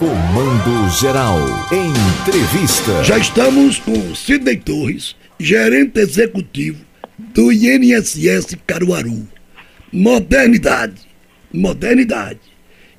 Comando 0.00 0.88
Geral. 1.00 1.40
Entrevista. 1.72 3.02
Já 3.02 3.18
estamos 3.18 3.80
com 3.80 4.14
Sidney 4.14 4.56
Torres, 4.56 5.16
gerente 5.40 5.98
executivo 5.98 6.78
do 7.34 7.50
INSS 7.50 8.56
Caruaru. 8.64 9.26
Modernidade. 9.92 11.00
Modernidade. 11.52 12.38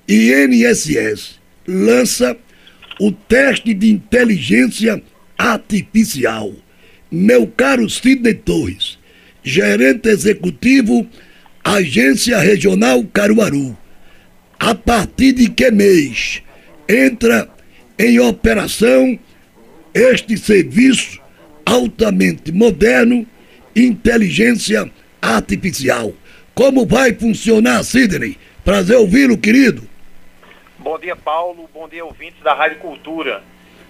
INSS 0.09 1.39
lança 1.65 2.35
o 2.99 3.13
teste 3.13 3.73
de 3.73 3.89
inteligência 3.89 5.01
artificial. 5.37 6.51
Meu 7.09 7.47
caro 7.47 7.89
Sidney 7.89 8.33
Torres, 8.33 8.99
gerente 9.41 10.09
executivo, 10.09 11.07
Agência 11.63 12.37
Regional 12.39 13.01
Caruaru. 13.05 13.77
A 14.59 14.75
partir 14.75 15.31
de 15.31 15.49
que 15.49 15.71
mês? 15.71 16.41
Entra 16.89 17.47
em 17.99 18.19
operação 18.19 19.19
este 19.93 20.35
serviço 20.37 21.21
altamente 21.63 22.51
moderno, 22.51 23.27
inteligência 23.75 24.91
artificial. 25.21 26.11
Como 26.55 26.87
vai 26.87 27.13
funcionar, 27.13 27.83
Sidney? 27.83 28.37
Prazer 28.65 28.97
ouvi-lo, 28.97 29.37
querido. 29.37 29.87
Bom 30.79 30.97
dia, 30.97 31.15
Paulo. 31.15 31.69
Bom 31.71 31.87
dia, 31.87 32.03
ouvintes 32.03 32.41
da 32.41 32.53
Rádio 32.53 32.79
Cultura. 32.79 33.43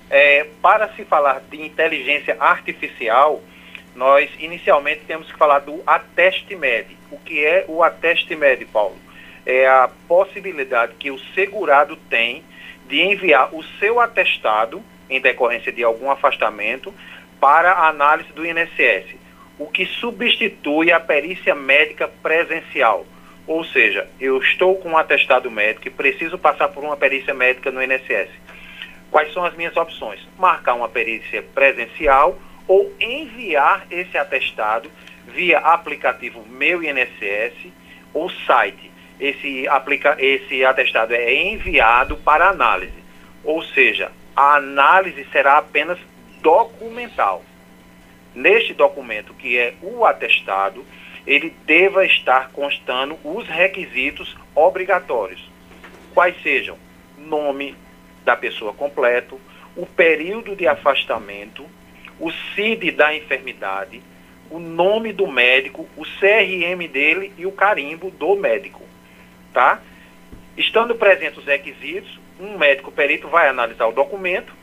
É, 0.09 0.45
para 0.61 0.89
se 0.95 1.05
falar 1.05 1.41
de 1.49 1.61
inteligência 1.61 2.35
artificial, 2.39 3.41
nós 3.95 4.29
inicialmente 4.39 5.01
temos 5.07 5.31
que 5.31 5.37
falar 5.37 5.59
do 5.59 5.81
Ateste 5.85 6.55
Med. 6.55 6.87
O 7.11 7.17
que 7.17 7.45
é 7.45 7.63
o 7.67 7.81
Ateste 7.83 8.35
Med, 8.35 8.65
Paulo? 8.65 8.97
É 9.45 9.67
a 9.67 9.89
possibilidade 10.07 10.93
que 10.99 11.11
o 11.11 11.19
segurado 11.33 11.95
tem 12.09 12.43
de 12.89 12.99
enviar 12.99 13.53
o 13.53 13.63
seu 13.79 13.99
atestado, 13.99 14.83
em 15.09 15.21
decorrência 15.21 15.71
de 15.71 15.83
algum 15.83 16.09
afastamento, 16.09 16.93
para 17.39 17.71
a 17.71 17.87
análise 17.87 18.33
do 18.33 18.45
INSS, 18.45 19.15
o 19.57 19.67
que 19.67 19.85
substitui 19.85 20.91
a 20.91 20.99
perícia 20.99 21.53
médica 21.53 22.07
presencial. 22.07 23.05
Ou 23.47 23.63
seja, 23.63 24.09
eu 24.19 24.37
estou 24.39 24.75
com 24.77 24.89
um 24.89 24.97
atestado 24.97 25.49
médico 25.49 25.87
e 25.87 25.91
preciso 25.91 26.37
passar 26.37 26.69
por 26.69 26.83
uma 26.83 26.97
perícia 26.97 27.33
médica 27.33 27.71
no 27.71 27.81
INSS. 27.81 28.29
Quais 29.11 29.31
são 29.33 29.45
as 29.45 29.55
minhas 29.55 29.75
opções? 29.77 30.19
Marcar 30.37 30.73
uma 30.73 30.89
perícia 30.89 31.41
presencial 31.41 32.37
ou 32.67 32.91
enviar 32.99 33.85
esse 33.89 34.17
atestado 34.17 34.91
via 35.27 35.59
aplicativo 35.59 36.45
Meu 36.47 36.83
INSS 36.83 37.71
ou 38.13 38.29
site 38.29 38.91
esse, 39.19 39.67
aplica, 39.67 40.15
esse 40.17 40.63
atestado 40.63 41.13
é 41.13 41.33
enviado 41.33 42.15
para 42.17 42.49
análise. 42.49 42.93
Ou 43.43 43.61
seja, 43.61 44.11
a 44.35 44.55
análise 44.55 45.25
será 45.31 45.57
apenas 45.57 45.99
documental. 46.41 47.43
Neste 48.33 48.73
documento, 48.73 49.33
que 49.33 49.57
é 49.57 49.73
o 49.81 50.05
atestado, 50.05 50.85
ele 51.27 51.53
deva 51.65 52.05
estar 52.05 52.51
constando 52.51 53.17
os 53.23 53.47
requisitos 53.47 54.37
obrigatórios. 54.55 55.49
Quais 56.13 56.41
sejam? 56.41 56.77
Nome 57.17 57.75
da 58.23 58.35
pessoa 58.35 58.73
completo, 58.73 59.39
o 59.75 59.85
período 59.85 60.55
de 60.55 60.67
afastamento, 60.67 61.65
o 62.19 62.31
CID 62.31 62.91
da 62.91 63.15
enfermidade, 63.15 64.01
o 64.49 64.59
nome 64.59 65.11
do 65.11 65.27
médico, 65.27 65.87
o 65.97 66.03
CRM 66.03 66.87
dele 66.87 67.33
e 67.37 67.45
o 67.45 67.51
carimbo 67.51 68.09
do 68.11 68.35
médico 68.35 68.83
Estando 70.57 70.95
presentes 70.95 71.37
os 71.37 71.45
requisitos, 71.45 72.19
um 72.39 72.57
médico 72.57 72.91
perito 72.91 73.27
vai 73.27 73.47
analisar 73.47 73.87
o 73.87 73.91
documento. 73.91 74.53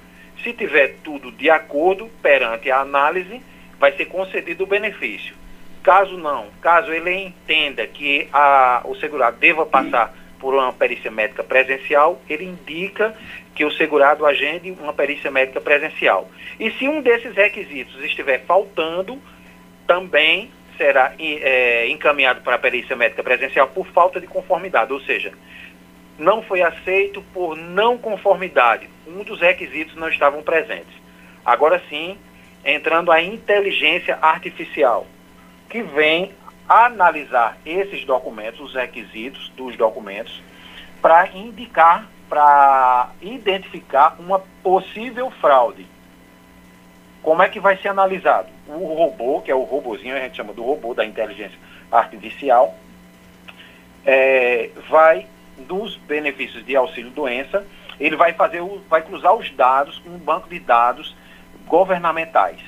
Se 0.42 0.52
tiver 0.52 0.96
tudo 1.02 1.32
de 1.32 1.48
acordo 1.48 2.10
perante 2.22 2.70
a 2.70 2.80
análise, 2.80 3.40
vai 3.78 3.92
ser 3.92 4.06
concedido 4.06 4.64
o 4.64 4.66
benefício. 4.66 5.34
Caso 5.82 6.18
não, 6.18 6.48
caso 6.60 6.92
ele 6.92 7.12
entenda 7.12 7.86
que 7.86 8.28
a, 8.32 8.82
o 8.84 8.94
segurado 8.96 9.36
deva 9.38 9.64
passar 9.64 10.14
por 10.38 10.52
uma 10.54 10.72
perícia 10.72 11.10
médica 11.10 11.42
presencial, 11.42 12.20
ele 12.28 12.44
indica 12.44 13.16
que 13.54 13.64
o 13.64 13.70
segurado 13.70 14.26
agende 14.26 14.70
uma 14.70 14.92
perícia 14.92 15.30
médica 15.30 15.60
presencial. 15.60 16.28
E 16.60 16.70
se 16.72 16.88
um 16.88 17.00
desses 17.00 17.34
requisitos 17.34 18.02
estiver 18.04 18.44
faltando, 18.44 19.18
também 19.86 20.50
será 20.76 21.12
é, 21.18 21.88
encaminhado 21.88 22.40
para 22.42 22.56
a 22.56 22.58
perícia 22.58 22.96
médica 22.96 23.22
presencial 23.22 23.68
por 23.68 23.86
falta 23.88 24.20
de 24.20 24.26
conformidade, 24.26 24.92
ou 24.92 25.00
seja, 25.00 25.32
não 26.18 26.42
foi 26.42 26.62
aceito 26.62 27.22
por 27.32 27.56
não 27.56 27.98
conformidade. 27.98 28.88
Um 29.06 29.22
dos 29.22 29.40
requisitos 29.40 29.94
não 29.96 30.08
estavam 30.08 30.42
presentes. 30.42 30.94
Agora 31.44 31.82
sim, 31.88 32.18
entrando 32.64 33.12
a 33.12 33.22
inteligência 33.22 34.18
artificial, 34.20 35.06
que 35.68 35.82
vem 35.82 36.32
analisar 36.68 37.56
esses 37.64 38.04
documentos, 38.04 38.60
os 38.60 38.74
requisitos 38.74 39.48
dos 39.50 39.76
documentos, 39.76 40.42
para 41.00 41.28
indicar, 41.28 42.08
para 42.28 43.10
identificar 43.20 44.16
uma 44.18 44.40
possível 44.62 45.30
fraude. 45.30 45.86
Como 47.22 47.42
é 47.42 47.48
que 47.48 47.60
vai 47.60 47.76
ser 47.76 47.88
analisado? 47.88 48.55
O 48.68 48.94
robô, 48.94 49.40
que 49.40 49.50
é 49.50 49.54
o 49.54 49.62
robozinho, 49.62 50.16
a 50.16 50.20
gente 50.20 50.36
chama 50.36 50.52
do 50.52 50.62
robô 50.62 50.92
da 50.92 51.04
inteligência 51.04 51.58
artificial, 51.90 52.74
é, 54.04 54.70
vai 54.88 55.26
dos 55.56 55.96
benefícios 55.96 56.64
de 56.66 56.74
auxílio 56.74 57.10
doença, 57.10 57.64
ele 57.98 58.16
vai 58.16 58.32
fazer, 58.32 58.60
o, 58.60 58.82
vai 58.88 59.02
cruzar 59.02 59.34
os 59.34 59.50
dados 59.50 59.98
com 60.00 60.10
um 60.10 60.18
banco 60.18 60.48
de 60.48 60.58
dados 60.58 61.16
governamentais. 61.66 62.60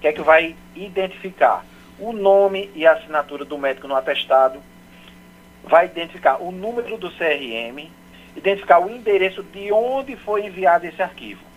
Que 0.00 0.08
é 0.08 0.12
que 0.12 0.20
vai 0.20 0.56
identificar? 0.74 1.64
O 1.98 2.12
nome 2.12 2.70
e 2.74 2.84
a 2.84 2.92
assinatura 2.92 3.44
do 3.44 3.56
médico 3.56 3.86
no 3.86 3.94
atestado, 3.94 4.60
vai 5.62 5.86
identificar 5.86 6.42
o 6.42 6.50
número 6.50 6.98
do 6.98 7.10
CRM, 7.10 7.88
identificar 8.36 8.80
o 8.80 8.90
endereço 8.90 9.42
de 9.42 9.72
onde 9.72 10.16
foi 10.16 10.46
enviado 10.46 10.84
esse 10.84 11.00
arquivo 11.00 11.53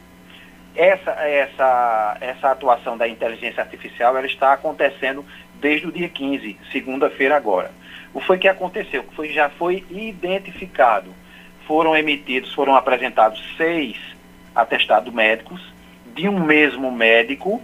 essa, 0.77 1.11
essa, 1.11 2.17
essa 2.21 2.51
atuação 2.51 2.95
da 2.95 3.07
inteligência 3.07 3.63
artificial 3.63 4.15
ela 4.15 4.27
está 4.27 4.53
acontecendo 4.53 5.25
desde 5.55 5.88
o 5.88 5.91
dia 5.91 6.07
15, 6.07 6.55
segunda-feira 6.71 7.35
agora. 7.35 7.71
O 8.13 8.21
foi 8.21 8.38
que 8.38 8.47
aconteceu? 8.47 9.03
Foi, 9.15 9.29
já 9.29 9.49
foi 9.49 9.83
identificado. 9.89 11.11
Foram 11.65 11.97
emitidos, 11.97 12.53
foram 12.53 12.75
apresentados 12.75 13.43
seis 13.57 13.97
atestados 14.55 15.11
médicos 15.13 15.61
de 16.15 16.29
um 16.29 16.39
mesmo 16.39 16.91
médico, 16.91 17.61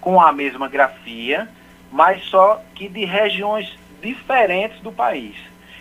com 0.00 0.20
a 0.20 0.32
mesma 0.32 0.68
grafia, 0.68 1.48
mas 1.92 2.22
só 2.24 2.62
que 2.74 2.88
de 2.88 3.04
regiões 3.04 3.78
diferentes 4.02 4.80
do 4.80 4.90
país. 4.90 5.36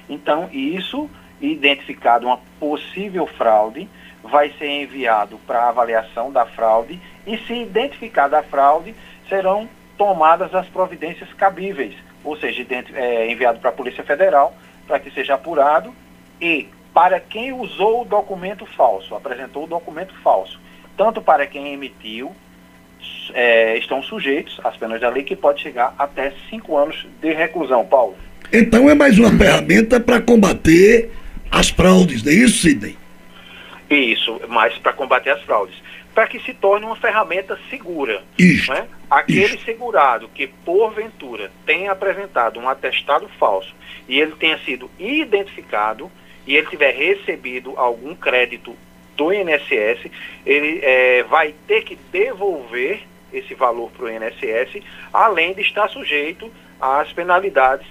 Então, 0.09 0.49
isso, 0.51 1.09
identificado 1.41 2.27
uma 2.27 2.39
possível 2.59 3.25
fraude, 3.25 3.89
vai 4.23 4.51
ser 4.57 4.69
enviado 4.69 5.37
para 5.45 5.67
avaliação 5.67 6.31
da 6.31 6.45
fraude 6.45 6.99
e, 7.27 7.37
se 7.39 7.53
identificada 7.53 8.39
a 8.39 8.43
fraude, 8.43 8.95
serão 9.27 9.69
tomadas 9.97 10.55
as 10.55 10.67
providências 10.67 11.31
cabíveis, 11.33 11.93
ou 12.23 12.37
seja, 12.37 12.65
é, 12.95 13.31
enviado 13.31 13.59
para 13.59 13.69
a 13.69 13.73
Polícia 13.73 14.03
Federal 14.03 14.55
para 14.87 14.99
que 14.99 15.11
seja 15.11 15.35
apurado 15.35 15.93
e 16.41 16.67
para 16.93 17.19
quem 17.19 17.51
usou 17.53 18.01
o 18.01 18.05
documento 18.05 18.65
falso, 18.65 19.15
apresentou 19.15 19.63
o 19.63 19.67
documento 19.67 20.13
falso, 20.21 20.59
tanto 20.95 21.21
para 21.21 21.47
quem 21.47 21.73
emitiu, 21.73 22.31
é, 23.33 23.77
estão 23.77 24.01
sujeitos 24.03 24.59
às 24.63 24.77
penas 24.77 25.01
da 25.01 25.09
lei 25.09 25.23
que 25.23 25.35
pode 25.35 25.61
chegar 25.61 25.93
até 25.97 26.33
cinco 26.49 26.77
anos 26.77 27.07
de 27.21 27.33
reclusão, 27.33 27.85
Paulo. 27.85 28.15
Então 28.51 28.89
é 28.89 28.93
mais 28.93 29.17
uma 29.17 29.31
ferramenta 29.31 29.99
para 29.99 30.21
combater 30.21 31.11
as 31.49 31.69
fraudes, 31.69 32.23
não 32.23 32.31
é 32.31 32.35
isso, 32.35 32.61
Sidney? 32.61 33.02
Isso, 33.93 34.41
mas 34.47 34.77
para 34.77 34.93
combater 34.93 35.31
as 35.31 35.41
fraudes. 35.43 35.75
Para 36.13 36.27
que 36.27 36.39
se 36.39 36.53
torne 36.53 36.85
uma 36.85 36.95
ferramenta 36.95 37.57
segura. 37.69 38.23
Isso. 38.37 38.71
Né? 38.71 38.87
Aquele 39.09 39.55
isso. 39.55 39.65
segurado 39.65 40.29
que, 40.29 40.47
porventura, 40.47 41.51
tenha 41.65 41.91
apresentado 41.91 42.59
um 42.59 42.69
atestado 42.69 43.27
falso 43.39 43.73
e 44.07 44.19
ele 44.19 44.33
tenha 44.33 44.57
sido 44.59 44.89
identificado 44.99 46.11
e 46.45 46.55
ele 46.55 46.67
tiver 46.67 46.91
recebido 46.91 47.73
algum 47.77 48.15
crédito 48.15 48.75
do 49.15 49.31
INSS, 49.31 50.09
ele 50.45 50.79
é, 50.81 51.23
vai 51.23 51.53
ter 51.67 51.83
que 51.83 51.95
devolver 52.11 53.03
esse 53.31 53.53
valor 53.53 53.91
para 53.91 54.05
o 54.05 54.09
INSS, 54.09 54.83
além 55.11 55.53
de 55.53 55.61
estar 55.61 55.87
sujeito 55.89 56.51
às 56.79 57.11
penalidades, 57.13 57.87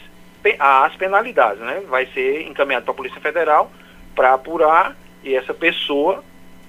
às 0.59 0.95
penalidades, 0.97 1.61
né? 1.61 1.83
Vai 1.89 2.07
ser 2.07 2.47
encaminhado 2.47 2.85
para 2.85 2.93
a 2.93 2.97
Polícia 2.97 3.21
Federal 3.21 3.73
para 4.15 4.35
apurar 4.35 4.97
e 5.23 5.35
essa 5.35 5.55
pessoa 5.55 6.23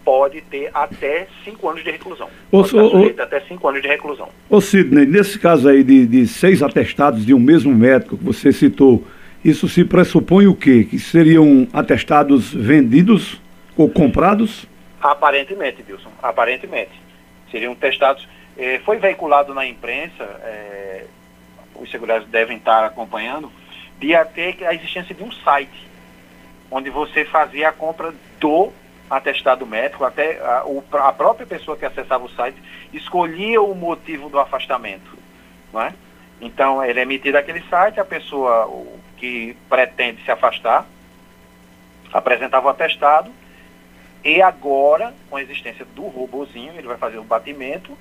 pode 0.04 0.42
ter 0.42 0.70
até 0.74 1.28
cinco 1.44 1.70
anos 1.70 1.84
de 1.84 1.92
reclusão. 1.92 2.30
Ô, 2.52 2.62
o, 2.62 3.22
até 3.22 3.40
cinco 3.42 3.68
anos 3.68 3.82
de 3.82 3.88
reclusão. 3.88 4.30
Ô 4.50 4.60
Sidney, 4.60 5.06
nesse 5.06 5.40
caso 5.40 5.70
aí 5.70 5.84
de, 5.84 6.06
de 6.06 6.28
seis 6.28 6.62
atestados 6.62 7.26
de 7.26 7.34
um 7.34 7.40
mesmo 7.40 7.74
médico 7.74 8.18
que 8.18 8.24
você 8.24 8.52
citou, 8.52 9.06
isso 9.44 9.68
se 9.68 9.84
pressupõe 9.84 10.48
o 10.48 10.56
quê? 10.56 10.86
Que 10.90 11.00
seriam 11.00 11.68
atestados 11.74 12.54
vendidos 12.54 13.42
ou 13.78 13.90
comprados? 13.90 14.68
Aparentemente, 15.02 15.84
Wilson, 15.90 16.12
aparentemente. 16.22 16.92
Seriam 17.52 17.76
testados. 17.76 18.28
Eh, 18.58 18.80
foi 18.86 18.98
veiculado 18.98 19.54
na 19.54 19.66
imprensa, 19.66 20.24
eh, 20.44 21.06
os 21.76 21.90
seguranças 21.90 22.30
devem 22.30 22.58
estar 22.58 22.86
acompanhando, 22.86 23.52
de 24.00 24.16
até 24.16 24.56
a 24.66 24.74
existência 24.74 25.14
de 25.14 25.24
um 25.24 25.32
site 25.32 25.93
onde 26.74 26.90
você 26.90 27.24
fazia 27.24 27.70
a 27.70 27.72
compra 27.72 28.12
do 28.40 28.72
atestado 29.08 29.66
médico, 29.66 30.04
até 30.04 30.40
a, 30.40 30.64
a 31.08 31.14
própria 31.14 31.46
pessoa 31.46 31.78
que 31.78 31.86
acessava 31.86 32.26
o 32.26 32.30
site 32.30 32.58
escolhia 32.92 33.62
o 33.62 33.76
motivo 33.76 34.28
do 34.28 34.40
afastamento. 34.40 35.18
Não 35.72 35.82
é? 35.82 35.94
Então, 36.42 36.84
ele 36.84 37.00
é 37.00 37.04
emitido 37.04 37.38
aquele 37.38 37.62
site, 37.70 38.00
a 38.00 38.06
pessoa 38.06 38.70
que 39.18 39.56
pretende 39.70 40.24
se 40.24 40.32
afastar 40.32 40.86
apresentava 42.12 42.68
o 42.68 42.70
atestado 42.70 43.32
e 44.24 44.42
agora, 44.42 45.14
com 45.30 45.36
a 45.36 45.42
existência 45.42 45.84
do 45.84 46.04
robozinho, 46.04 46.74
ele 46.78 46.88
vai 46.88 46.98
fazer 46.98 47.18
o 47.18 47.24
batimento 47.24 47.98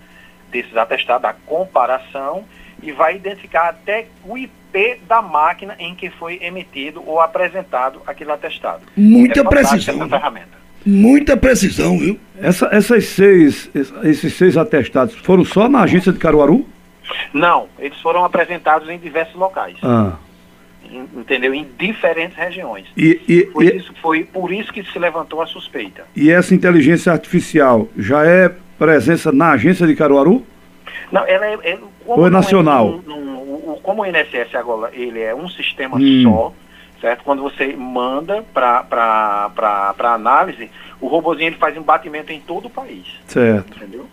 desses 0.50 0.76
atestados, 0.76 1.28
a 1.28 1.32
comparação 1.32 2.44
e 2.82 2.92
vai 2.92 3.16
identificar 3.16 3.68
até 3.68 4.06
o 4.24 4.36
IP 4.36 4.61
da 5.06 5.20
máquina 5.20 5.74
em 5.78 5.94
que 5.94 6.10
foi 6.10 6.38
emitido 6.42 7.02
ou 7.06 7.20
apresentado 7.20 8.00
aquele 8.06 8.32
atestado. 8.32 8.82
Muita 8.96 9.40
é 9.40 9.44
precisão. 9.44 9.96
Essa 9.96 10.08
ferramenta. 10.08 10.62
Muita 10.84 11.36
precisão, 11.36 11.98
viu? 11.98 12.18
Essa, 12.40 12.68
essas 12.72 13.04
seis, 13.04 13.70
esses 14.02 14.34
seis 14.34 14.56
atestados 14.56 15.14
foram 15.14 15.44
só 15.44 15.68
na 15.68 15.82
agência 15.82 16.12
de 16.12 16.18
Caruaru? 16.18 16.66
Não, 17.32 17.68
eles 17.78 17.98
foram 18.00 18.24
apresentados 18.24 18.88
em 18.88 18.98
diversos 18.98 19.34
locais. 19.34 19.76
Ah. 19.82 20.14
Entendeu? 21.14 21.54
Em 21.54 21.66
diferentes 21.78 22.36
regiões. 22.36 22.86
E, 22.96 23.20
e, 23.28 23.46
foi, 23.52 23.66
e, 23.66 23.76
isso, 23.76 23.94
foi 24.02 24.24
por 24.24 24.52
isso 24.52 24.72
que 24.72 24.82
se 24.84 24.98
levantou 24.98 25.40
a 25.40 25.46
suspeita. 25.46 26.04
E 26.14 26.30
essa 26.30 26.54
inteligência 26.54 27.12
artificial 27.12 27.88
já 27.96 28.26
é 28.26 28.52
presença 28.78 29.30
na 29.30 29.52
agência 29.52 29.86
de 29.86 29.94
Caruaru? 29.94 30.44
Não, 31.10 31.24
ela 31.26 31.46
é. 31.46 31.54
é 31.62 31.78
Ou 32.06 32.26
é 32.26 32.30
nacional? 32.30 33.00
É 33.06 33.10
um, 33.10 33.14
um, 33.14 33.41
um, 33.62 33.74
como 33.76 34.02
o 34.02 34.06
INSS 34.06 34.54
agora 34.54 34.90
ele 34.94 35.20
é 35.20 35.34
um 35.34 35.48
sistema 35.48 35.96
hum. 35.96 36.22
só, 36.22 36.52
certo? 37.00 37.24
Quando 37.24 37.42
você 37.42 37.74
manda 37.74 38.42
para 38.52 39.94
análise, 40.14 40.70
o 41.00 41.06
robozinho 41.06 41.48
ele 41.48 41.56
faz 41.56 41.76
um 41.76 41.82
batimento 41.82 42.32
em 42.32 42.40
todo 42.40 42.66
o 42.66 42.70
país. 42.70 43.06
Certo. 43.26 43.76
Entendeu? 43.76 44.06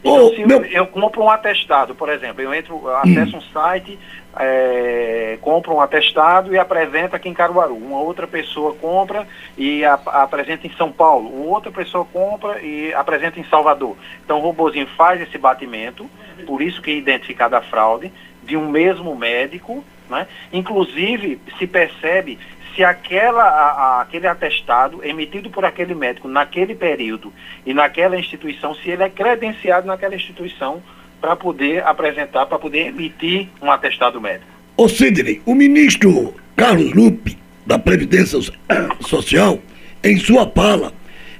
Então, 0.00 0.28
oh, 0.28 0.34
se 0.34 0.46
meu... 0.46 0.64
eu, 0.64 0.86
compro 0.86 1.22
um 1.22 1.30
atestado, 1.30 1.94
por 1.94 2.08
exemplo, 2.08 2.40
eu 2.40 2.54
entro, 2.54 2.88
acesso 2.88 3.36
um 3.36 3.40
site, 3.52 3.98
é, 4.36 5.38
compro 5.42 5.74
um 5.74 5.80
atestado 5.80 6.54
e 6.54 6.58
apresento 6.58 7.14
aqui 7.14 7.28
em 7.28 7.34
Caruaru. 7.34 7.76
Uma 7.76 8.00
outra 8.00 8.26
pessoa 8.26 8.74
compra 8.74 9.26
e 9.58 9.84
a, 9.84 9.94
apresenta 9.94 10.66
em 10.66 10.72
São 10.72 10.90
Paulo. 10.90 11.28
Uma 11.28 11.54
outra 11.54 11.70
pessoa 11.70 12.06
compra 12.06 12.62
e 12.62 12.94
apresenta 12.94 13.38
em 13.38 13.44
Salvador. 13.44 13.94
Então 14.24 14.38
o 14.38 14.42
robozinho 14.42 14.86
faz 14.96 15.20
esse 15.20 15.36
batimento, 15.36 16.08
por 16.46 16.62
isso 16.62 16.80
que 16.80 16.90
é 16.90 16.94
identificada 16.94 17.58
a 17.58 17.62
fraude, 17.62 18.10
de 18.50 18.56
um 18.56 18.68
mesmo 18.68 19.14
médico, 19.14 19.84
né? 20.10 20.26
inclusive 20.52 21.38
se 21.56 21.68
percebe 21.68 22.36
se 22.74 22.82
aquela, 22.82 23.44
a, 23.44 23.70
a, 23.70 24.00
aquele 24.02 24.26
atestado 24.26 25.04
emitido 25.04 25.50
por 25.50 25.64
aquele 25.64 25.94
médico 25.94 26.26
naquele 26.26 26.74
período 26.74 27.32
e 27.64 27.72
naquela 27.72 28.18
instituição, 28.18 28.74
se 28.74 28.90
ele 28.90 29.04
é 29.04 29.08
credenciado 29.08 29.86
naquela 29.86 30.16
instituição 30.16 30.82
para 31.20 31.36
poder 31.36 31.84
apresentar, 31.84 32.46
para 32.46 32.58
poder 32.58 32.88
emitir 32.88 33.48
um 33.62 33.70
atestado 33.70 34.20
médico. 34.20 34.50
Ô 34.76 34.88
Sidney, 34.88 35.40
o 35.46 35.54
ministro 35.54 36.34
Carlos 36.56 36.92
Lupe, 36.92 37.38
da 37.64 37.78
Previdência 37.78 38.40
Social, 39.06 39.60
em 40.02 40.18
sua 40.18 40.50
fala, 40.50 40.92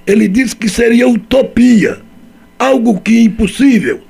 ele 0.06 0.28
disse 0.28 0.54
que 0.54 0.68
seria 0.68 1.08
utopia, 1.08 2.00
algo 2.56 3.00
que 3.00 3.18
é 3.18 3.22
impossível, 3.22 4.00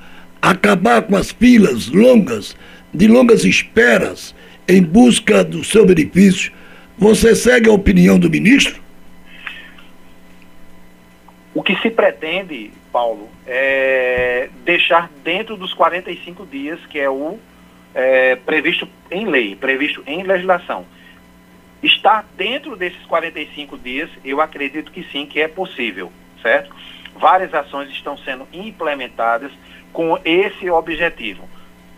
acabar 0.42 1.02
com 1.02 1.16
as 1.16 1.30
filas 1.30 1.88
longas, 1.88 2.56
de 2.92 3.06
longas 3.08 3.44
esperas, 3.44 4.34
em 4.68 4.82
busca 4.82 5.42
do 5.42 5.64
seu 5.64 5.84
benefício 5.86 6.52
você 7.00 7.34
segue 7.34 7.70
a 7.70 7.72
opinião 7.72 8.18
do 8.18 8.28
ministro? 8.28 8.78
O 11.54 11.62
que 11.62 11.74
se 11.76 11.90
pretende, 11.90 12.70
Paulo, 12.92 13.26
é 13.46 14.50
deixar 14.66 15.10
dentro 15.24 15.56
dos 15.56 15.72
45 15.72 16.44
dias, 16.44 16.78
que 16.90 17.00
é 17.00 17.08
o 17.08 17.38
é, 17.94 18.36
previsto 18.36 18.86
em 19.10 19.26
lei, 19.26 19.56
previsto 19.56 20.02
em 20.06 20.22
legislação. 20.24 20.84
Estar 21.82 22.26
dentro 22.36 22.76
desses 22.76 23.02
45 23.06 23.78
dias, 23.78 24.10
eu 24.22 24.38
acredito 24.42 24.92
que 24.92 25.02
sim, 25.04 25.24
que 25.24 25.40
é 25.40 25.48
possível, 25.48 26.12
certo? 26.42 26.70
Várias 27.18 27.54
ações 27.54 27.88
estão 27.88 28.18
sendo 28.18 28.46
implementadas 28.52 29.50
com 29.90 30.18
esse 30.22 30.68
objetivo. 30.68 31.48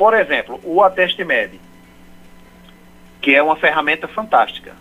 Por 0.02 0.14
exemplo, 0.14 0.58
o 0.64 0.82
Ateste 0.82 1.22
Med, 1.22 1.60
que 3.20 3.36
é 3.36 3.40
uma 3.40 3.54
ferramenta 3.54 4.08
fantástica 4.08 4.74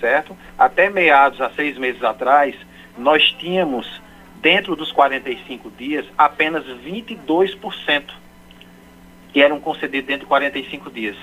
certo? 0.00 0.34
Até 0.58 0.88
meados, 0.88 1.42
há 1.42 1.50
seis 1.50 1.76
meses 1.76 2.02
atrás, 2.02 2.56
nós 2.96 3.30
tínhamos, 3.38 4.00
dentro 4.36 4.74
dos 4.74 4.90
45 4.90 5.70
dias, 5.72 6.06
apenas 6.16 6.64
22% 6.64 8.04
que 9.30 9.42
eram 9.42 9.60
concedidos 9.60 10.06
dentro 10.06 10.22
de 10.22 10.28
45 10.28 10.90
dias. 10.90 11.18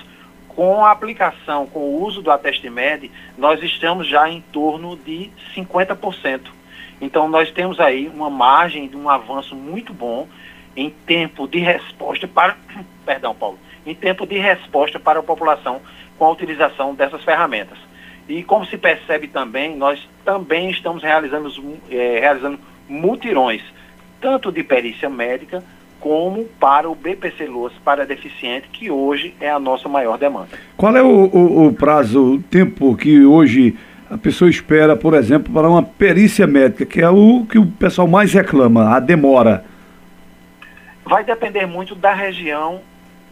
Com 0.46 0.84
a 0.84 0.92
aplicação, 0.92 1.66
com 1.66 1.80
o 1.80 2.04
uso 2.04 2.22
do 2.22 2.30
Atestimed, 2.30 3.10
nós 3.36 3.60
estamos 3.64 4.06
já 4.06 4.28
em 4.30 4.40
torno 4.40 4.96
de 4.96 5.28
50%. 5.56 6.40
Então, 7.00 7.28
nós 7.28 7.50
temos 7.50 7.80
aí 7.80 8.06
uma 8.06 8.30
margem 8.30 8.86
de 8.86 8.96
um 8.96 9.10
avanço 9.10 9.56
muito 9.56 9.92
bom 9.92 10.28
em 10.76 10.90
tempo 11.06 11.46
de 11.48 11.58
resposta 11.58 12.28
para, 12.28 12.56
perdão, 13.04 13.34
Paulo, 13.34 13.58
em 13.86 13.94
tempo 13.94 14.26
de 14.26 14.38
resposta 14.38 14.98
para 14.98 15.20
a 15.20 15.22
população 15.22 15.80
com 16.18 16.26
a 16.26 16.30
utilização 16.30 16.94
dessas 16.94 17.22
ferramentas. 17.24 17.78
E 18.28 18.42
como 18.42 18.64
se 18.66 18.76
percebe 18.76 19.26
também, 19.26 19.76
nós 19.76 20.08
também 20.24 20.70
estamos 20.70 21.02
realizando, 21.02 21.50
é, 21.90 22.20
realizando 22.20 22.58
mutirões, 22.88 23.62
tanto 24.20 24.52
de 24.52 24.62
perícia 24.62 25.08
médica 25.08 25.64
como 25.98 26.44
para 26.58 26.88
o 26.88 26.94
BPC 26.94 27.46
Loas 27.46 27.72
para 27.84 28.06
deficiente, 28.06 28.68
que 28.72 28.90
hoje 28.90 29.34
é 29.40 29.50
a 29.50 29.58
nossa 29.58 29.88
maior 29.88 30.16
demanda. 30.16 30.48
Qual 30.76 30.96
é 30.96 31.02
o, 31.02 31.26
o, 31.26 31.66
o 31.66 31.72
prazo, 31.72 32.34
o 32.34 32.42
tempo 32.42 32.96
que 32.96 33.24
hoje 33.24 33.76
a 34.10 34.16
pessoa 34.16 34.50
espera, 34.50 34.96
por 34.96 35.14
exemplo, 35.14 35.52
para 35.52 35.68
uma 35.68 35.82
perícia 35.82 36.46
médica, 36.46 36.86
que 36.86 37.00
é 37.00 37.08
o 37.08 37.44
que 37.48 37.58
o 37.58 37.66
pessoal 37.66 38.08
mais 38.08 38.32
reclama, 38.32 38.96
a 38.96 39.00
demora? 39.00 39.64
Vai 41.10 41.24
depender 41.24 41.66
muito 41.66 41.96
da 41.96 42.14
região 42.14 42.82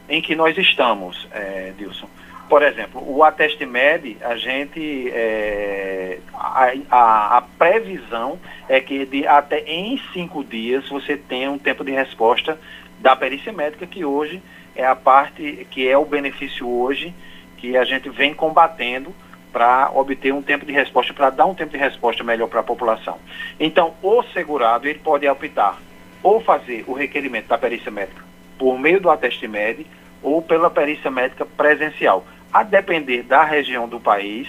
em 0.09 0.21
que 0.21 0.35
nós 0.35 0.59
estamos, 0.59 1.29
é, 1.31 1.73
Dilson. 1.79 2.09
Por 2.49 2.61
exemplo, 2.61 3.01
o 3.09 3.23
Ateste 3.23 3.65
Med, 3.65 4.17
a 4.21 4.35
gente, 4.35 5.09
é, 5.13 6.19
a, 6.35 6.73
a, 6.91 7.37
a, 7.37 7.43
previsão 7.57 8.37
é 8.69 8.81
que 8.81 9.07
de, 9.07 9.25
até 9.29 9.61
em 9.61 9.97
cinco 10.13 10.43
dias 10.43 10.89
você 10.89 11.17
tenha 11.17 11.53
um 11.53 11.57
tempo 11.57 11.85
de 11.85 11.93
resposta 11.93 12.59
da 12.99 13.15
perícia 13.15 13.53
médica, 13.53 13.87
que 13.87 14.05
hoje 14.05 14.43
é 14.75 14.85
a 14.85 14.97
parte, 14.97 15.65
que 15.71 15.87
é 15.87 15.97
o 15.97 16.05
benefício 16.05 16.69
hoje, 16.69 17.15
que 17.59 17.77
a 17.77 17.85
gente 17.85 18.11
vem 18.11 18.35
combatendo 18.35 19.15
para 19.53 19.89
obter 19.95 20.35
um 20.35 20.43
tempo 20.43 20.67
de 20.67 20.73
resposta, 20.73 21.15
para 21.15 21.31
dar 21.31 21.47
um 21.47 21.55
tempo 21.55 21.71
de 21.71 21.79
resposta 21.79 22.25
melhor 22.25 22.49
para 22.49 22.59
a 22.59 22.65
população. 22.65 23.19
Então, 23.61 23.95
o 24.03 24.21
segurado, 24.35 24.89
ele 24.89 24.99
pode 24.99 25.29
optar 25.29 25.79
ou 26.23 26.41
fazer 26.41 26.85
o 26.87 26.93
requerimento 26.93 27.47
da 27.49 27.59
perícia 27.59 27.91
médica 27.91 28.23
por 28.59 28.79
meio 28.79 29.01
do 29.01 29.09
Ateste 29.09 29.47
Med 29.47 29.87
ou 30.23 30.43
pela 30.43 30.69
perícia 30.69 31.11
médica 31.11 31.47
presencial 31.47 32.25
a 32.53 32.63
depender 32.63 33.23
da 33.23 33.45
região 33.45 33.89
do 33.89 34.01
país, 34.01 34.49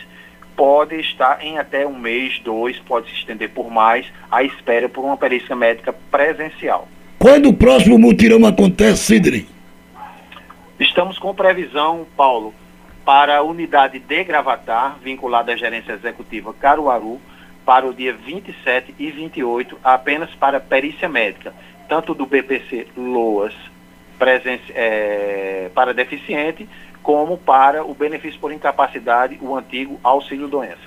pode 0.55 0.95
estar 0.95 1.43
em 1.45 1.57
até 1.57 1.85
um 1.85 1.97
mês, 1.97 2.39
dois, 2.43 2.77
pode 2.79 3.09
se 3.09 3.15
estender 3.15 3.49
por 3.49 3.69
mais, 3.69 4.05
a 4.31 4.43
espera 4.43 4.89
por 4.89 5.03
uma 5.03 5.17
perícia 5.17 5.55
médica 5.55 5.93
presencial. 6.09 6.87
Quando 7.17 7.49
o 7.49 7.53
próximo 7.53 7.97
mutirão 7.99 8.45
acontece, 8.45 9.03
Sidney? 9.03 9.45
Estamos 10.79 11.19
com 11.19 11.35
previsão, 11.35 12.07
Paulo, 12.15 12.53
para 13.05 13.37
a 13.37 13.43
unidade 13.43 13.99
de 13.99 14.23
Gravatar, 14.23 14.97
vinculada 15.03 15.51
à 15.51 15.57
gerência 15.57 15.93
executiva 15.93 16.53
Caruaru, 16.53 17.19
para 17.69 17.85
o 17.85 17.93
dia 17.93 18.15
27 18.25 18.95
e 18.97 19.11
28, 19.11 19.77
apenas 19.83 20.31
para 20.31 20.59
perícia 20.59 21.07
médica, 21.07 21.53
tanto 21.87 22.15
do 22.15 22.25
BPC 22.25 22.87
Loas 22.97 23.53
é, 24.73 25.69
para 25.75 25.93
deficiente, 25.93 26.67
como 27.03 27.37
para 27.37 27.85
o 27.85 27.93
benefício 27.93 28.39
por 28.39 28.51
incapacidade, 28.51 29.37
o 29.39 29.55
antigo 29.55 29.99
auxílio-doença. 30.03 30.79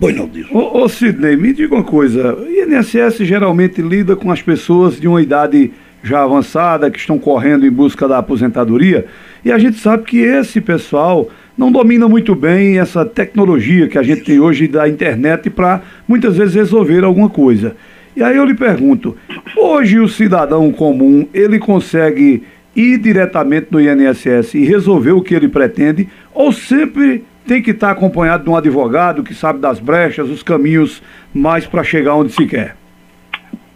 Pois 0.00 0.16
não, 0.16 0.26
diz. 0.26 0.50
Ô, 0.50 0.84
ô 0.84 0.88
Sidney, 0.88 1.36
me 1.36 1.52
diga 1.52 1.74
uma 1.74 1.84
coisa, 1.84 2.34
o 2.34 2.48
INSS 2.48 3.18
geralmente 3.18 3.82
lida 3.82 4.16
com 4.16 4.32
as 4.32 4.40
pessoas 4.40 4.98
de 4.98 5.06
uma 5.06 5.20
idade 5.20 5.70
já 6.02 6.22
avançada, 6.22 6.90
que 6.90 6.98
estão 6.98 7.18
correndo 7.18 7.66
em 7.66 7.70
busca 7.70 8.08
da 8.08 8.16
aposentadoria, 8.16 9.06
e 9.44 9.52
a 9.52 9.58
gente 9.58 9.76
sabe 9.76 10.04
que 10.04 10.16
esse 10.16 10.62
pessoal 10.62 11.28
não 11.56 11.70
domina 11.70 12.08
muito 12.08 12.34
bem 12.34 12.78
essa 12.78 13.04
tecnologia 13.04 13.88
que 13.88 13.96
a 13.96 14.02
gente 14.02 14.22
tem 14.22 14.40
hoje 14.40 14.66
da 14.66 14.88
internet 14.88 15.48
para 15.48 15.82
muitas 16.06 16.36
vezes 16.36 16.54
resolver 16.54 17.04
alguma 17.04 17.30
coisa. 17.30 17.76
E 18.16 18.22
aí 18.22 18.36
eu 18.36 18.44
lhe 18.44 18.54
pergunto, 18.54 19.16
hoje 19.56 19.98
o 19.98 20.08
cidadão 20.08 20.70
comum, 20.72 21.28
ele 21.32 21.58
consegue 21.58 22.44
ir 22.74 22.98
diretamente 22.98 23.68
no 23.70 23.80
INSS 23.80 24.54
e 24.54 24.64
resolver 24.64 25.12
o 25.12 25.22
que 25.22 25.34
ele 25.34 25.48
pretende, 25.48 26.08
ou 26.32 26.52
sempre 26.52 27.24
tem 27.46 27.62
que 27.62 27.70
estar 27.70 27.90
acompanhado 27.90 28.44
de 28.44 28.50
um 28.50 28.56
advogado 28.56 29.22
que 29.22 29.34
sabe 29.34 29.58
das 29.58 29.78
brechas, 29.78 30.28
os 30.28 30.42
caminhos 30.42 31.02
mais 31.32 31.66
para 31.66 31.84
chegar 31.84 32.14
onde 32.14 32.32
se 32.32 32.46
quer? 32.46 32.76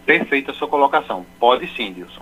Perfeita 0.05 0.51
a 0.51 0.53
sua 0.53 0.67
colocação. 0.67 1.25
Pode 1.39 1.67
sim, 1.75 1.93
Dilson. 1.93 2.21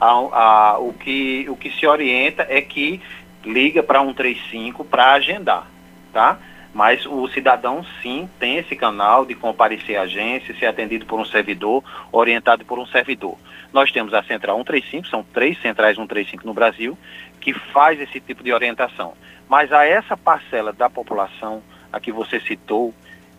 A, 0.00 0.06
a, 0.06 0.78
o, 0.78 0.92
que, 0.92 1.46
o 1.48 1.56
que 1.56 1.70
se 1.70 1.86
orienta 1.86 2.46
é 2.48 2.60
que 2.60 3.00
liga 3.46 3.82
para 3.82 4.00
135 4.00 4.84
para 4.84 5.12
agendar, 5.12 5.66
tá? 6.12 6.38
Mas 6.74 7.06
o 7.06 7.26
cidadão 7.28 7.86
sim 8.02 8.28
tem 8.38 8.58
esse 8.58 8.76
canal 8.76 9.24
de 9.24 9.34
comparecer 9.34 9.96
à 9.96 10.02
agência, 10.02 10.54
ser 10.56 10.66
atendido 10.66 11.06
por 11.06 11.18
um 11.18 11.24
servidor, 11.24 11.82
orientado 12.12 12.66
por 12.66 12.78
um 12.78 12.86
servidor. 12.86 13.38
Nós 13.72 13.90
temos 13.90 14.12
a 14.12 14.22
Central 14.22 14.58
135, 14.58 15.06
são 15.06 15.22
três 15.22 15.60
centrais 15.62 15.96
135 15.96 16.46
no 16.46 16.52
Brasil, 16.52 16.98
que 17.40 17.54
faz 17.54 17.98
esse 18.00 18.20
tipo 18.20 18.42
de 18.42 18.52
orientação. 18.52 19.14
Mas 19.48 19.72
a 19.72 19.86
essa 19.86 20.16
parcela 20.16 20.72
da 20.72 20.90
população 20.90 21.62
a 21.92 22.00
que 22.00 22.12
você 22.12 22.40
citou, 22.40 22.92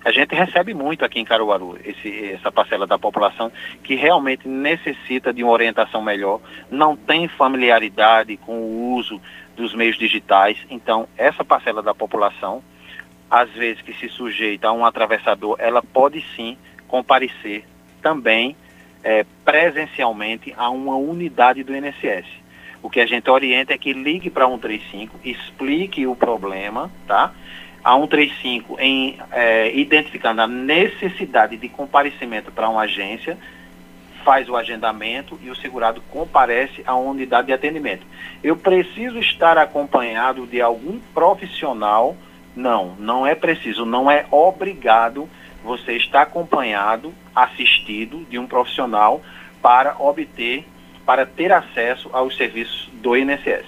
a 0.03 0.11
gente 0.11 0.33
recebe 0.33 0.73
muito 0.73 1.03
aqui 1.03 1.19
em 1.19 1.25
Caruaru, 1.25 1.77
esse, 1.83 2.31
essa 2.31 2.51
parcela 2.51 2.87
da 2.87 2.97
população 2.97 3.51
que 3.83 3.93
realmente 3.93 4.47
necessita 4.47 5.33
de 5.33 5.43
uma 5.43 5.51
orientação 5.51 6.01
melhor, 6.01 6.39
não 6.71 6.95
tem 6.95 7.27
familiaridade 7.27 8.37
com 8.37 8.57
o 8.57 8.93
uso 8.95 9.21
dos 9.57 9.73
meios 9.73 9.97
digitais. 9.97 10.57
Então, 10.69 11.07
essa 11.17 11.43
parcela 11.43 11.81
da 11.81 11.93
população, 11.93 12.63
às 13.29 13.49
vezes 13.51 13.81
que 13.81 13.93
se 13.93 14.07
sujeita 14.07 14.67
a 14.67 14.71
um 14.71 14.85
atravessador, 14.85 15.57
ela 15.59 15.81
pode 15.81 16.23
sim 16.35 16.57
comparecer 16.87 17.65
também 18.01 18.55
é, 19.03 19.25
presencialmente 19.43 20.53
a 20.55 20.69
uma 20.69 20.95
unidade 20.95 21.63
do 21.63 21.75
INSS. 21.75 22.25
O 22.81 22.89
que 22.89 22.99
a 22.99 23.05
gente 23.05 23.29
orienta 23.29 23.73
é 23.73 23.77
que 23.77 23.91
ligue 23.91 24.29
para 24.29 24.47
135, 24.47 25.19
explique 25.25 26.05
o 26.05 26.15
problema, 26.15 26.91
tá? 27.07 27.33
A 27.83 27.93
135 27.95 28.77
em 28.79 29.17
é, 29.31 29.75
identificando 29.75 30.41
a 30.41 30.47
necessidade 30.47 31.57
de 31.57 31.67
comparecimento 31.67 32.51
para 32.51 32.69
uma 32.69 32.81
agência, 32.81 33.37
faz 34.27 34.50
o 34.50 34.57
agendamento 34.57 35.39
e 35.41 35.50
o 35.50 35.55
segurado 35.55 36.01
comparece 36.10 36.84
à 36.86 36.93
unidade 36.98 37.48
de 37.48 37.53
atendimento. 37.53 38.05
Eu 38.43 38.57
preciso 38.57 39.17
estar 39.19 39.57
acompanhado 39.57 40.46
de 40.46 40.60
algum 40.60 41.00
profissional? 41.13 42.13
Não, 42.53 42.93
não 43.00 43.25
é 43.25 43.36
preciso, 43.36 43.86
não 43.86 44.12
é 44.12 44.25
obrigado 44.29 45.29
você 45.63 45.93
estar 45.93 46.24
acompanhado, 46.24 47.13
assistido 47.34 48.27
de 48.29 48.38
um 48.38 48.46
profissional 48.46 49.22
para 49.62 49.96
obter 49.98 50.65
para 51.05 51.25
ter 51.25 51.53
acesso 51.53 52.10
aos 52.12 52.36
serviços 52.36 52.89
do 53.01 53.15
INSS. 53.15 53.63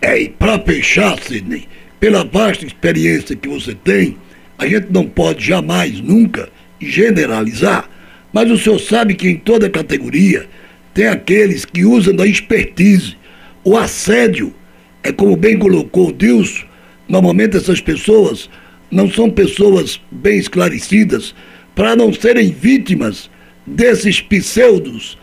É, 0.00 0.16
e 0.16 0.28
para 0.28 0.60
fechar, 0.60 1.18
Sidney, 1.18 1.68
pela 1.98 2.24
vasta 2.24 2.64
experiência 2.64 3.34
que 3.34 3.48
você 3.48 3.74
tem, 3.74 4.16
a 4.56 4.64
gente 4.64 4.92
não 4.92 5.08
pode 5.08 5.44
jamais, 5.44 6.00
nunca, 6.00 6.50
generalizar, 6.80 7.95
mas 8.36 8.50
o 8.50 8.58
senhor 8.58 8.78
sabe 8.78 9.14
que 9.14 9.30
em 9.30 9.36
toda 9.38 9.70
categoria 9.70 10.46
tem 10.92 11.06
aqueles 11.06 11.64
que 11.64 11.86
usam 11.86 12.14
da 12.14 12.26
expertise. 12.26 13.16
O 13.64 13.78
assédio, 13.78 14.54
é 15.02 15.10
como 15.10 15.34
bem 15.34 15.58
colocou 15.58 16.12
Deus, 16.12 16.66
normalmente 17.08 17.56
essas 17.56 17.80
pessoas 17.80 18.50
não 18.90 19.10
são 19.10 19.30
pessoas 19.30 19.98
bem 20.10 20.36
esclarecidas 20.36 21.34
para 21.74 21.96
não 21.96 22.12
serem 22.12 22.52
vítimas 22.52 23.30
desses 23.66 24.20
pseudos 24.20 25.16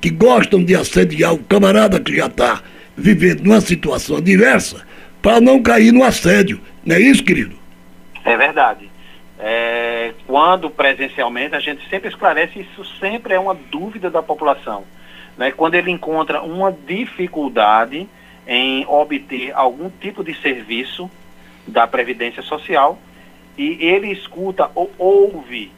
que 0.00 0.08
gostam 0.08 0.64
de 0.64 0.74
assediar 0.74 1.34
o 1.34 1.44
camarada 1.44 2.00
que 2.00 2.16
já 2.16 2.28
está 2.28 2.62
vivendo 2.96 3.42
numa 3.42 3.60
situação 3.60 4.16
adversa, 4.16 4.86
para 5.20 5.38
não 5.38 5.60
cair 5.60 5.92
no 5.92 6.02
assédio. 6.02 6.58
Não 6.82 6.96
é 6.96 7.00
isso, 7.00 7.22
querido? 7.22 7.56
É 8.24 8.34
verdade. 8.38 8.93
É, 9.38 10.14
quando 10.26 10.70
presencialmente, 10.70 11.54
a 11.54 11.60
gente 11.60 11.88
sempre 11.88 12.08
esclarece, 12.08 12.60
isso 12.60 12.84
sempre 12.98 13.34
é 13.34 13.38
uma 13.38 13.54
dúvida 13.54 14.10
da 14.10 14.22
população. 14.22 14.84
Né? 15.36 15.50
Quando 15.50 15.74
ele 15.74 15.90
encontra 15.90 16.42
uma 16.42 16.70
dificuldade 16.70 18.08
em 18.46 18.86
obter 18.86 19.52
algum 19.54 19.90
tipo 19.90 20.22
de 20.22 20.34
serviço 20.34 21.10
da 21.66 21.86
Previdência 21.86 22.42
Social 22.42 22.98
e 23.56 23.78
ele 23.80 24.12
escuta 24.12 24.70
ou 24.74 24.90
ouve 24.98 25.72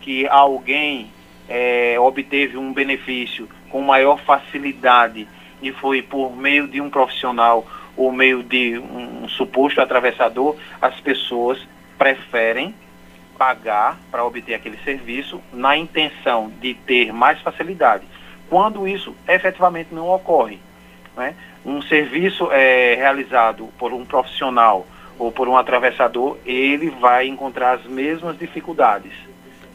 que 0.00 0.26
alguém 0.26 1.10
é, 1.48 1.98
obteve 2.00 2.56
um 2.56 2.72
benefício 2.72 3.48
com 3.68 3.82
maior 3.82 4.18
facilidade 4.20 5.28
e 5.62 5.72
foi 5.72 6.02
por 6.02 6.34
meio 6.34 6.66
de 6.66 6.80
um 6.80 6.88
profissional 6.88 7.66
ou 7.96 8.12
meio 8.12 8.42
de 8.42 8.78
um 8.78 9.28
suposto 9.28 9.80
atravessador, 9.80 10.56
as 10.80 11.00
pessoas 11.00 11.58
preferem 11.96 12.74
pagar 13.36 13.98
para 14.10 14.24
obter 14.24 14.54
aquele 14.54 14.78
serviço 14.84 15.40
na 15.52 15.76
intenção 15.76 16.50
de 16.60 16.74
ter 16.74 17.12
mais 17.12 17.40
facilidade. 17.40 18.04
Quando 18.48 18.86
isso 18.86 19.14
efetivamente 19.28 19.88
não 19.92 20.08
ocorre, 20.08 20.58
né? 21.16 21.34
um 21.64 21.82
serviço 21.82 22.50
é 22.52 22.94
realizado 22.94 23.68
por 23.78 23.92
um 23.92 24.04
profissional 24.04 24.86
ou 25.18 25.32
por 25.32 25.48
um 25.48 25.56
atravessador, 25.56 26.36
ele 26.46 26.90
vai 27.00 27.26
encontrar 27.26 27.72
as 27.72 27.84
mesmas 27.84 28.38
dificuldades, 28.38 29.12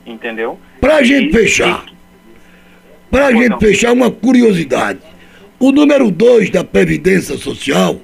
entendeu? 0.06 0.60
Para 0.80 0.98
a 0.98 1.04
gente 1.04 1.32
fechar, 1.32 1.86
para 3.10 3.28
a 3.28 3.32
gente 3.34 3.60
fechar, 3.60 3.92
uma 3.92 4.10
curiosidade. 4.10 5.00
O 5.60 5.72
número 5.72 6.10
2 6.10 6.50
da 6.50 6.64
Previdência 6.64 7.38
Social 7.38 7.98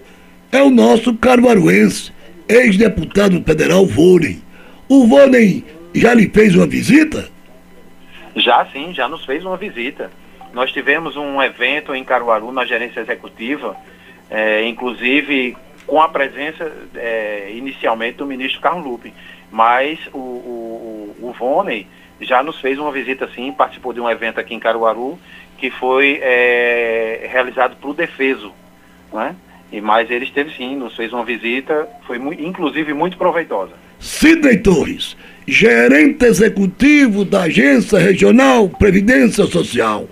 é 0.51 0.61
o 0.61 0.69
nosso 0.69 1.13
caruaruense, 1.15 2.11
ex-deputado 2.47 3.41
federal 3.43 3.85
Vônei. 3.85 4.39
O 4.89 5.05
Vônei 5.05 5.65
já 5.93 6.13
lhe 6.13 6.29
fez 6.29 6.55
uma 6.55 6.65
visita? 6.65 7.27
Já 8.37 8.65
sim, 8.67 8.93
já 8.93 9.09
nos 9.09 9.25
fez 9.25 9.43
uma 9.43 9.57
visita. 9.57 10.09
Nós 10.53 10.71
tivemos 10.71 11.17
um 11.17 11.41
evento 11.43 11.93
em 11.93 12.05
Caruaru, 12.05 12.53
na 12.53 12.65
gerência 12.65 13.01
executiva, 13.01 13.75
é, 14.29 14.65
inclusive 14.65 15.57
com 15.85 16.01
a 16.01 16.07
presença 16.07 16.71
é, 16.95 17.51
inicialmente 17.53 18.17
do 18.17 18.25
ministro 18.25 18.61
Carlos 18.61 18.85
Lupe. 18.85 19.13
Mas 19.51 19.99
o, 20.13 20.17
o, 20.17 21.15
o, 21.21 21.35
Vônei 21.37 21.85
já 22.21 22.41
nos 22.41 22.59
fez 22.61 22.79
uma 22.79 22.91
visita 22.91 23.29
sim, 23.35 23.51
participou 23.51 23.91
de 23.91 23.99
um 23.99 24.09
evento 24.09 24.39
aqui 24.39 24.53
em 24.53 24.59
Caruaru, 24.59 25.19
que 25.57 25.69
foi 25.69 26.19
é, 26.21 27.27
realizado 27.29 27.75
para 27.75 27.89
o 27.89 27.93
Defeso, 27.93 28.53
né? 29.11 29.35
E, 29.69 29.81
mas 29.81 30.09
ele 30.09 30.23
esteve 30.23 30.55
sim, 30.55 30.77
nos 30.77 30.95
fez 30.95 31.11
uma 31.11 31.25
visita, 31.25 31.89
foi 32.05 32.17
inclusive 32.39 32.93
muito 32.93 33.17
proveitosa. 33.17 33.86
Sidney 33.99 34.57
Torres, 34.57 35.17
gerente 35.47 36.25
executivo 36.25 37.25
da 37.25 37.43
Agência 37.43 37.97
Regional 37.97 38.69
Previdência 38.69 39.45
Social, 39.45 40.07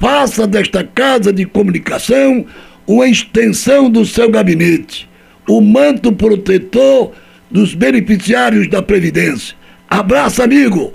faça 0.00 0.46
desta 0.46 0.84
casa 0.84 1.32
de 1.32 1.44
comunicação 1.44 2.46
uma 2.86 3.08
extensão 3.08 3.90
do 3.90 4.04
seu 4.04 4.30
gabinete, 4.30 5.08
o 5.48 5.60
manto 5.60 6.12
protetor 6.12 7.12
dos 7.50 7.74
beneficiários 7.74 8.68
da 8.68 8.82
Previdência. 8.82 9.56
Abraço, 9.88 10.42
amigo! 10.42 10.94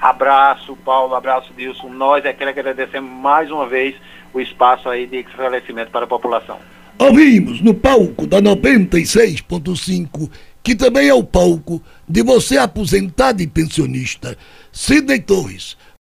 Abraço, 0.00 0.76
Paulo, 0.84 1.14
abraço, 1.14 1.52
Dilson. 1.56 1.90
Nós 1.90 2.24
é 2.24 2.32
que 2.32 2.44
agradecemos 2.44 3.10
mais 3.10 3.50
uma 3.50 3.66
vez 3.66 3.94
o 4.32 4.40
espaço 4.40 4.88
aí 4.88 5.06
de 5.06 5.18
esclarecimento 5.18 5.90
para 5.90 6.04
a 6.04 6.08
população. 6.08 6.58
Ouvimos 6.98 7.60
no 7.60 7.74
palco 7.74 8.26
da 8.26 8.40
96.5, 8.40 10.30
que 10.62 10.74
também 10.74 11.08
é 11.08 11.14
o 11.14 11.24
palco 11.24 11.82
de 12.08 12.22
você 12.22 12.58
aposentado 12.58 13.42
e 13.42 13.46
pensionista, 13.46 14.36
Sidney 14.72 15.20
Torres, 15.20 15.76